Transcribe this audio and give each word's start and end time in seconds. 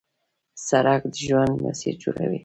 سړک 0.67 1.01
د 1.13 1.15
ژوند 1.25 1.55
مسیر 1.65 1.93
جوړوي. 2.03 2.39